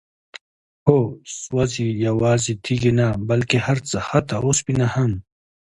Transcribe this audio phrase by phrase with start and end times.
[0.87, 1.01] هو؛
[1.41, 5.11] سوزي، يوازي تيږي نه بلكي هرڅه، حتى اوسپنه هم